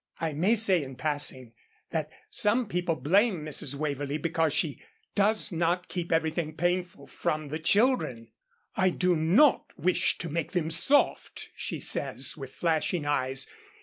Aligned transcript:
I 0.19 0.33
may 0.33 0.55
say, 0.55 0.81
in 0.81 0.95
passing, 0.95 1.53
that 1.91 2.09
some 2.31 2.67
people 2.67 2.95
blame 2.95 3.45
Mrs. 3.45 3.75
Waverlee 3.75 4.17
because 4.17 4.51
she 4.51 4.81
does 5.13 5.51
not 5.51 5.89
keep 5.89 6.11
everything 6.11 6.57
painful 6.57 7.05
from 7.05 7.49
the 7.49 7.59
children. 7.59 8.31
"I 8.75 8.89
do 8.89 9.15
not 9.15 9.67
wish 9.77 10.17
to 10.17 10.27
make 10.27 10.53
them 10.53 10.71
soft," 10.71 11.51
she 11.55 11.79
says 11.79 12.35
with 12.35 12.51
flashing 12.51 13.05
eyes. 13.05 13.45